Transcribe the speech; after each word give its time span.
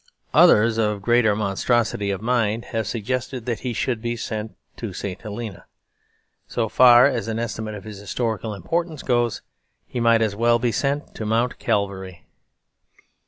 Others, 0.33 0.79
of 0.79 1.03
greater 1.03 1.35
monstrosity 1.35 2.09
of 2.09 2.23
mind, 2.23 2.65
have 2.73 2.87
suggested 2.87 3.45
that 3.45 3.59
he 3.59 3.71
should 3.71 4.01
be 4.01 4.15
sent 4.15 4.55
to 4.77 4.93
St. 4.93 5.21
Helena. 5.21 5.65
So 6.47 6.67
far 6.69 7.05
as 7.05 7.27
an 7.27 7.37
estimate 7.37 7.75
of 7.75 7.83
his 7.83 7.99
historical 7.99 8.55
importance 8.55 9.03
goes, 9.03 9.43
he 9.85 9.99
might 9.99 10.23
as 10.23 10.35
well 10.35 10.57
be 10.57 10.71
sent 10.71 11.13
to 11.13 11.23
Mount 11.27 11.59
Calvary. 11.59 12.25